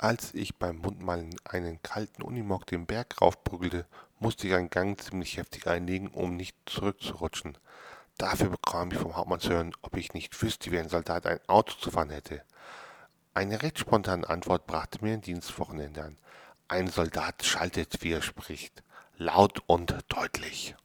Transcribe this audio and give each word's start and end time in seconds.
Als 0.00 0.32
ich 0.32 0.54
beim 0.54 0.78
Mundmalen 0.78 1.34
einen 1.42 1.82
kalten 1.82 2.22
Unimog 2.22 2.66
den 2.66 2.86
Berg 2.86 3.20
raufprügelte, 3.20 3.84
musste 4.20 4.46
ich 4.46 4.54
einen 4.54 4.70
Gang 4.70 5.00
ziemlich 5.00 5.36
heftig 5.36 5.66
einlegen, 5.66 6.06
um 6.06 6.36
nicht 6.36 6.56
zurückzurutschen. 6.66 7.58
Dafür 8.16 8.50
bekam 8.50 8.92
ich 8.92 8.98
vom 8.98 9.16
Hauptmann 9.16 9.40
zu 9.40 9.50
hören, 9.50 9.74
ob 9.82 9.96
ich 9.96 10.14
nicht 10.14 10.40
wüsste, 10.40 10.70
wie 10.70 10.78
ein 10.78 10.88
Soldat 10.88 11.26
ein 11.26 11.40
Auto 11.48 11.74
zu 11.74 11.90
fahren 11.90 12.10
hätte. 12.10 12.44
Eine 13.34 13.60
recht 13.60 13.80
spontane 13.80 14.28
Antwort 14.28 14.68
brachte 14.68 15.04
mir 15.04 15.14
ein 15.14 15.20
Dienstwochenende 15.20 16.04
an. 16.04 16.16
Ein 16.68 16.86
Soldat 16.86 17.44
schaltet, 17.44 18.00
wie 18.02 18.12
er 18.12 18.22
spricht, 18.22 18.84
laut 19.16 19.64
und 19.66 19.96
deutlich. 20.08 20.76